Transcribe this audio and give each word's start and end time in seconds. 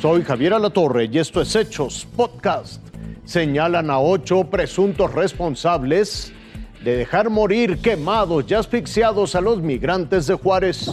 Soy 0.00 0.24
Javier 0.24 0.54
Alatorre 0.54 1.10
y 1.12 1.18
esto 1.18 1.42
es 1.42 1.54
Hechos 1.54 2.06
Podcast. 2.16 2.80
Señalan 3.26 3.90
a 3.90 4.00
ocho 4.00 4.44
presuntos 4.44 5.12
responsables 5.12 6.32
de 6.82 6.96
dejar 6.96 7.28
morir 7.28 7.82
quemados 7.82 8.46
y 8.48 8.54
asfixiados 8.54 9.34
a 9.34 9.42
los 9.42 9.60
migrantes 9.60 10.26
de 10.26 10.36
Juárez. 10.36 10.90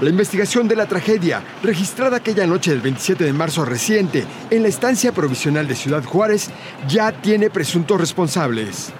La 0.00 0.10
investigación 0.10 0.66
de 0.66 0.74
la 0.74 0.86
tragedia, 0.86 1.44
registrada 1.62 2.16
aquella 2.16 2.48
noche 2.48 2.72
del 2.72 2.80
27 2.80 3.22
de 3.22 3.32
marzo 3.32 3.64
reciente 3.64 4.24
en 4.50 4.62
la 4.62 4.68
estancia 4.68 5.12
provisional 5.12 5.68
de 5.68 5.76
Ciudad 5.76 6.02
Juárez, 6.02 6.50
ya 6.88 7.12
tiene 7.12 7.48
presuntos 7.48 8.00
responsables. 8.00 8.92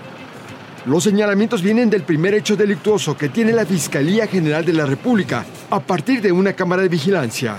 Los 0.86 1.04
señalamientos 1.04 1.62
vienen 1.62 1.88
del 1.88 2.02
primer 2.02 2.34
hecho 2.34 2.56
delictuoso 2.56 3.16
que 3.16 3.30
tiene 3.30 3.52
la 3.52 3.64
Fiscalía 3.64 4.26
General 4.26 4.66
de 4.66 4.74
la 4.74 4.84
República 4.84 5.46
a 5.70 5.80
partir 5.80 6.20
de 6.20 6.30
una 6.30 6.52
cámara 6.52 6.82
de 6.82 6.90
vigilancia. 6.90 7.56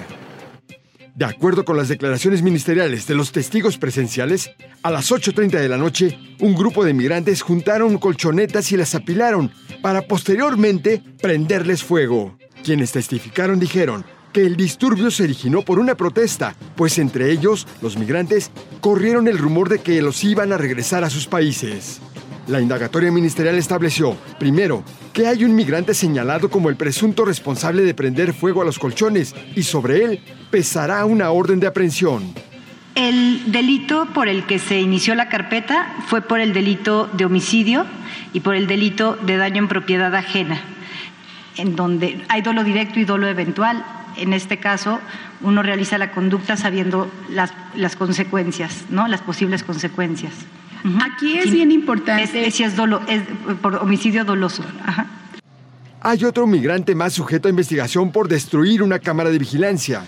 De 1.16 1.26
acuerdo 1.26 1.66
con 1.66 1.76
las 1.76 1.88
declaraciones 1.88 2.44
ministeriales 2.44 3.08
de 3.08 3.16
los 3.16 3.32
testigos 3.32 3.80
presenciales, 3.80 4.52
a 4.84 4.92
las 4.92 5.12
8.30 5.12 5.60
de 5.60 5.70
la 5.70 5.78
noche, 5.78 6.20
un 6.40 6.54
grupo 6.54 6.86
de 6.86 6.94
migrantes 6.94 7.42
juntaron 7.42 7.98
colchonetas 7.98 8.72
y 8.72 8.78
las 8.78 8.94
apilaron 8.94 9.52
para 9.82 10.04
posteriormente 10.04 11.02
prenderles 11.20 11.84
fuego. 11.84 12.38
Quienes 12.64 12.92
testificaron 12.92 13.60
dijeron 13.60 14.06
que 14.34 14.46
el 14.46 14.56
disturbio 14.56 15.10
se 15.10 15.24
originó 15.24 15.64
por 15.64 15.80
una 15.80 15.96
protesta, 15.96 16.56
pues 16.76 17.00
entre 17.00 17.32
ellos, 17.32 17.66
los 17.82 17.98
migrantes, 17.98 18.52
corrieron 18.82 19.28
el 19.28 19.40
rumor 19.40 19.70
de 19.70 19.80
que 19.80 20.00
los 20.04 20.24
iban 20.24 20.54
a 20.54 20.58
regresar 20.58 21.04
a 21.04 21.10
sus 21.10 21.26
países. 21.26 22.02
La 22.48 22.62
indagatoria 22.62 23.12
ministerial 23.12 23.56
estableció, 23.56 24.16
primero, 24.38 24.84
que 25.14 25.28
hay 25.28 25.44
un 25.44 25.56
migrante 25.56 25.94
señalado 25.94 26.50
como 26.50 26.70
el 26.70 26.76
presunto 26.76 27.26
responsable 27.26 27.84
de 27.84 27.94
prender 27.94 28.34
fuego 28.34 28.62
a 28.62 28.66
los 28.66 28.80
colchones 28.80 29.34
y 29.56 29.64
sobre 29.64 30.04
él 30.04 30.20
pesará 30.52 31.06
una 31.06 31.32
orden 31.32 31.60
de 31.60 31.68
aprehensión. 31.68 32.34
El 32.94 33.52
delito 33.52 34.08
por 34.14 34.28
el 34.28 34.46
que 34.46 34.60
se 34.60 34.80
inició 34.80 35.16
la 35.16 35.28
carpeta 35.28 35.96
fue 36.08 36.22
por 36.22 36.40
el 36.40 36.54
delito 36.54 37.10
de 37.14 37.26
homicidio 37.26 37.86
y 38.32 38.40
por 38.40 38.56
el 38.56 38.68
delito 38.68 39.18
de 39.26 39.38
daño 39.38 39.58
en 39.58 39.68
propiedad 39.68 40.14
ajena 40.16 40.62
en 41.58 41.76
donde 41.76 42.24
hay 42.30 42.42
dolo 42.42 42.64
directo 42.64 43.00
y 43.00 43.06
dolo 43.06 43.28
eventual. 43.28 43.84
En 44.18 44.34
este 44.34 44.58
caso, 44.58 45.00
uno 45.42 45.62
realiza 45.62 45.98
la 45.98 46.12
conducta 46.12 46.56
sabiendo 46.58 47.12
las, 47.30 47.96
consecuencias, 47.96 48.86
¿no? 48.90 49.08
las 49.08 49.22
posibles 49.22 49.64
consecuencias. 49.64 50.34
Aquí 51.04 51.38
es 51.38 51.52
bien 51.52 51.72
importante. 51.72 52.48
Es, 52.48 52.60
es, 52.60 52.76
dolo, 52.76 53.02
es 53.08 53.24
por 53.62 53.76
homicidio 53.76 54.24
doloso. 54.24 54.64
Hay 56.02 56.24
otro 56.24 56.46
migrante 56.46 56.94
más 56.94 57.14
sujeto 57.14 57.48
a 57.48 57.52
investigación 57.52 58.12
por 58.12 58.28
destruir 58.28 58.84
una 58.84 59.00
cámara 59.00 59.32
de 59.32 59.40
vigilancia. 59.40 60.06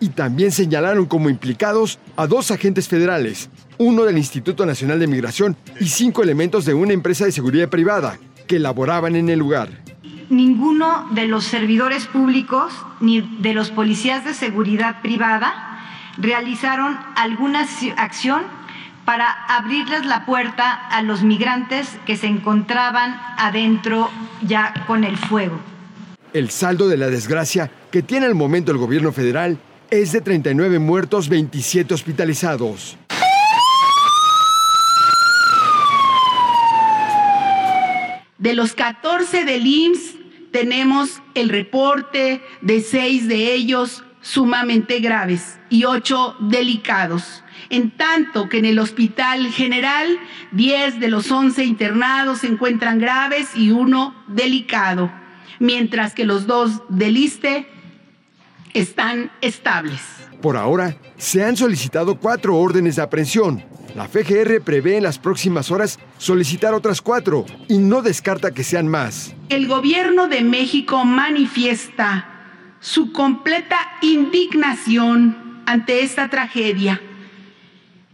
Y 0.00 0.10
también 0.10 0.52
señalaron 0.52 1.06
como 1.06 1.30
implicados 1.30 1.98
a 2.16 2.26
dos 2.26 2.50
agentes 2.50 2.86
federales, 2.86 3.48
uno 3.78 4.04
del 4.04 4.18
Instituto 4.18 4.64
Nacional 4.64 5.00
de 5.00 5.06
Migración 5.06 5.56
y 5.80 5.86
cinco 5.86 6.22
elementos 6.22 6.64
de 6.64 6.74
una 6.74 6.92
empresa 6.92 7.24
de 7.24 7.32
seguridad 7.32 7.68
privada 7.68 8.18
que 8.46 8.58
laboraban 8.58 9.16
en 9.16 9.28
el 9.28 9.38
lugar 9.38 9.70
ninguno 10.30 11.08
de 11.12 11.26
los 11.26 11.44
servidores 11.44 12.06
públicos 12.06 12.72
ni 13.00 13.20
de 13.20 13.54
los 13.54 13.70
policías 13.70 14.24
de 14.24 14.34
seguridad 14.34 15.00
privada 15.00 15.80
realizaron 16.18 16.98
alguna 17.16 17.66
acción 17.96 18.42
para 19.08 19.32
abrirles 19.32 20.04
la 20.04 20.26
puerta 20.26 20.70
a 20.70 21.00
los 21.00 21.22
migrantes 21.22 21.88
que 22.04 22.14
se 22.14 22.26
encontraban 22.26 23.18
adentro 23.38 24.10
ya 24.42 24.84
con 24.86 25.02
el 25.02 25.16
fuego. 25.16 25.58
El 26.34 26.50
saldo 26.50 26.88
de 26.88 26.98
la 26.98 27.06
desgracia 27.06 27.70
que 27.90 28.02
tiene 28.02 28.26
al 28.26 28.34
momento 28.34 28.70
el 28.70 28.76
gobierno 28.76 29.10
federal 29.10 29.56
es 29.90 30.12
de 30.12 30.20
39 30.20 30.78
muertos, 30.78 31.30
27 31.30 31.94
hospitalizados. 31.94 32.98
De 38.36 38.52
los 38.52 38.74
14 38.74 39.46
del 39.46 39.66
IMSS, 39.66 40.16
tenemos 40.52 41.22
el 41.34 41.48
reporte 41.48 42.42
de 42.60 42.82
seis 42.82 43.26
de 43.26 43.54
ellos 43.54 44.04
sumamente 44.20 45.00
graves 45.00 45.58
y 45.70 45.84
ocho 45.84 46.36
delicados. 46.40 47.42
En 47.70 47.90
tanto 47.90 48.48
que 48.48 48.58
en 48.58 48.64
el 48.64 48.78
hospital 48.78 49.48
general, 49.52 50.18
10 50.52 51.00
de 51.00 51.08
los 51.08 51.30
11 51.30 51.64
internados 51.64 52.38
se 52.38 52.46
encuentran 52.46 52.98
graves 52.98 53.54
y 53.54 53.72
uno 53.72 54.14
delicado, 54.26 55.12
mientras 55.58 56.14
que 56.14 56.24
los 56.24 56.46
dos 56.46 56.82
del 56.88 57.18
ISTE 57.18 57.66
están 58.72 59.30
estables. 59.42 60.00
Por 60.40 60.56
ahora, 60.56 60.96
se 61.18 61.44
han 61.44 61.56
solicitado 61.56 62.18
cuatro 62.18 62.56
órdenes 62.56 62.96
de 62.96 63.02
aprehensión. 63.02 63.62
La 63.94 64.06
FGR 64.06 64.62
prevé 64.62 64.96
en 64.96 65.02
las 65.02 65.18
próximas 65.18 65.70
horas 65.70 65.98
solicitar 66.16 66.72
otras 66.72 67.02
cuatro 67.02 67.44
y 67.68 67.78
no 67.78 68.00
descarta 68.00 68.52
que 68.52 68.64
sean 68.64 68.88
más. 68.88 69.34
El 69.48 69.66
gobierno 69.66 70.28
de 70.28 70.42
México 70.42 71.04
manifiesta 71.04 72.28
su 72.80 73.12
completa 73.12 73.76
indignación 74.00 75.62
ante 75.66 76.02
esta 76.02 76.30
tragedia 76.30 77.02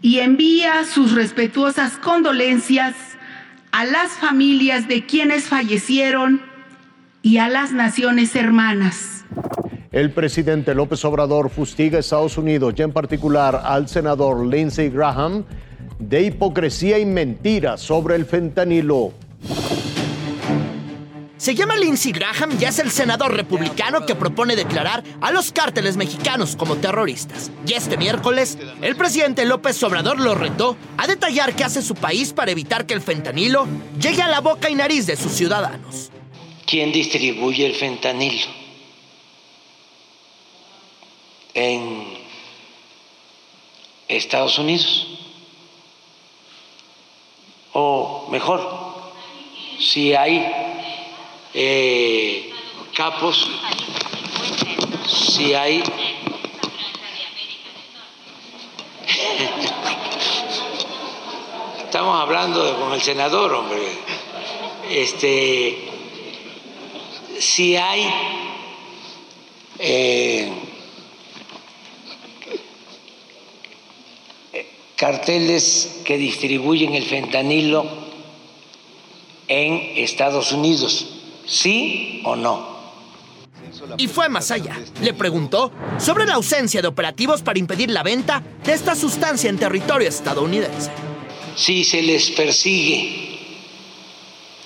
y 0.05 0.19
envía 0.19 0.85
sus 0.85 1.15
respetuosas 1.15 1.97
condolencias 1.97 2.95
a 3.73 3.87
las 3.87 4.11
familias 4.11 4.87
de 4.87 5.07
quienes 5.07 5.45
fallecieron 5.45 6.43
y 7.23 7.39
a 7.39 7.49
las 7.49 7.73
naciones 7.73 8.37
hermanas. 8.37 9.25
El 9.93 10.11
presidente 10.11 10.75
López 10.75 11.03
Obrador 11.07 11.49
fustiga 11.49 11.97
a 11.97 12.01
Estados 12.01 12.37
Unidos 12.37 12.75
y 12.77 12.83
en 12.83 12.93
particular 12.93 13.63
al 13.65 13.89
senador 13.89 14.45
Lindsey 14.47 14.91
Graham 14.91 15.45
de 15.99 16.25
hipocresía 16.25 16.99
y 16.99 17.07
mentira 17.07 17.79
sobre 17.79 18.17
el 18.17 18.27
fentanilo. 18.27 19.15
Se 21.45 21.55
llama 21.55 21.77
Lindsey 21.77 22.11
Graham 22.11 22.57
y 22.59 22.65
es 22.65 22.79
el 22.79 22.91
senador 22.91 23.37
republicano 23.37 24.07
que 24.07 24.15
propone 24.15 24.57
declarar 24.57 25.05
a 25.21 25.31
los 25.31 25.53
cárteles 25.53 25.95
mexicanos 25.95 26.57
como 26.57 26.77
terroristas. 26.77 27.51
Y 27.67 27.75
este 27.75 27.99
miércoles, 27.99 28.57
el 28.81 28.97
presidente 28.97 29.45
López 29.45 29.83
Obrador 29.83 30.19
lo 30.19 30.35
retó 30.35 30.75
a 30.97 31.07
detallar 31.07 31.55
qué 31.55 31.65
hace 31.65 31.83
su 31.83 31.97
país 31.97 32.33
para 32.33 32.51
evitar 32.51 32.87
que 32.87 32.95
el 32.95 33.03
fentanilo 33.03 33.69
llegue 34.01 34.23
a 34.23 34.29
la 34.29 34.41
boca 34.41 34.71
y 34.71 34.75
nariz 34.75 35.07
de 35.07 35.17
sus 35.17 35.33
ciudadanos. 35.33 36.11
¿Quién 36.67 36.93
distribuye 36.93 37.67
el 37.67 37.75
fentanilo? 37.75 38.47
en 41.53 42.07
Estados 44.09 44.59
Unidos. 44.59 45.09
O 47.75 48.29
mejor, 48.31 48.67
si 49.79 50.15
hay 50.15 50.64
eh, 51.55 52.51
capos, 52.95 53.49
si 55.07 55.55
hay... 55.55 55.83
Estamos 61.85 62.21
hablando 62.21 62.77
con 62.81 62.93
el 62.93 63.01
senador, 63.01 63.55
hombre. 63.55 63.81
Este, 64.91 65.89
si 67.39 67.77
hay 67.77 68.13
eh, 69.79 70.53
carteles 74.97 76.01
que 76.05 76.19
distribuyen 76.19 76.95
el 76.95 77.05
fentanilo 77.05 77.87
en 79.47 79.99
Estados 80.03 80.51
Unidos. 80.51 81.24
¿Sí 81.47 82.23
o 82.25 82.37
no? 82.37 82.75
Y 83.97 84.09
fue 84.09 84.29
más 84.29 84.51
allá. 84.51 84.79
Le 85.01 85.15
preguntó 85.15 85.73
sobre 85.99 86.27
la 86.27 86.35
ausencia 86.35 86.81
de 86.81 86.89
operativos 86.89 87.43
para 87.43 87.59
impedir 87.59 87.91
la 87.91 88.03
venta 88.03 88.43
de 88.65 88.73
esta 88.73 88.95
sustancia 88.95 89.51
en 89.51 89.59
territorio 89.59 90.09
estadounidense. 90.09 90.91
Si 91.57 91.85
se 91.85 92.03
les 92.03 92.31
persigue 92.31 93.39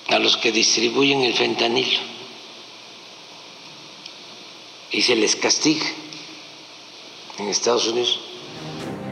a 0.07 0.19
los 0.19 0.37
que 0.37 0.51
distribuyen 0.51 1.21
el 1.21 1.33
fentanilo 1.33 1.99
y 4.91 5.01
se 5.01 5.15
les 5.15 5.35
castiga 5.35 5.85
en 7.37 7.47
Estados 7.47 7.87
Unidos. 7.87 8.19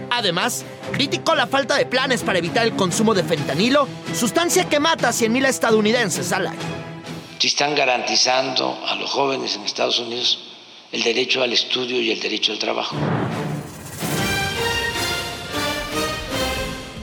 Además, 0.10 0.66
criticó 0.92 1.36
la 1.36 1.48
falta 1.48 1.76
de 1.76 1.86
planes 1.86 2.24
para 2.24 2.40
evitar 2.40 2.66
el 2.66 2.76
consumo 2.76 3.14
de 3.14 3.24
fentanilo, 3.24 3.88
sustancia 4.16 4.68
que 4.68 4.80
mata 4.80 5.10
a 5.10 5.12
100.000 5.12 5.48
estadounidenses 5.48 6.32
al 6.32 6.48
año. 6.48 6.60
Si 7.40 7.48
están 7.48 7.76
garantizando 7.76 8.80
a 8.88 8.96
los 8.96 9.10
jóvenes 9.12 9.56
en 9.56 9.64
Estados 9.64 10.00
Unidos 10.00 10.40
el 10.92 11.04
derecho 11.04 11.44
al 11.44 11.54
estudio 11.54 12.02
y 12.02 12.12
el 12.12 12.20
derecho 12.20 12.52
al 12.52 12.60
trabajo. 12.60 12.96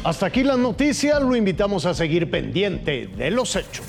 Hasta 0.02 0.26
aquí 0.26 0.42
la 0.42 0.56
noticia, 0.56 1.20
lo 1.20 1.34
invitamos 1.36 1.86
a 1.86 1.94
seguir 1.94 2.30
pendiente 2.30 3.06
de 3.06 3.30
los 3.30 3.56
hechos. 3.56 3.84